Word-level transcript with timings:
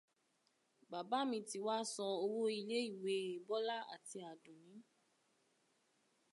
Bàbá 0.91 1.19
mi 1.29 1.37
ti 1.49 1.57
wá 1.65 1.77
san 1.93 2.11
owó 2.25 2.41
ilé-ìwé 2.57 3.15
Bọ́lá 3.47 3.77
àti 3.93 4.17
Àdùnní. 4.31 4.75